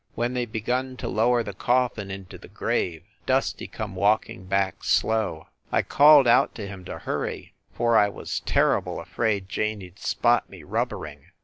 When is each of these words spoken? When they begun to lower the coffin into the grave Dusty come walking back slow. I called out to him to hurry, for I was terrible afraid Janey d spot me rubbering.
When 0.15 0.33
they 0.33 0.47
begun 0.47 0.97
to 0.97 1.07
lower 1.07 1.43
the 1.43 1.53
coffin 1.53 2.09
into 2.09 2.39
the 2.39 2.47
grave 2.47 3.03
Dusty 3.27 3.67
come 3.67 3.93
walking 3.93 4.45
back 4.47 4.83
slow. 4.83 5.45
I 5.71 5.83
called 5.83 6.25
out 6.27 6.55
to 6.55 6.67
him 6.67 6.83
to 6.85 6.97
hurry, 6.97 7.53
for 7.75 7.95
I 7.99 8.09
was 8.09 8.39
terrible 8.39 8.99
afraid 8.99 9.47
Janey 9.47 9.91
d 9.91 9.97
spot 10.01 10.49
me 10.49 10.63
rubbering. 10.63 11.25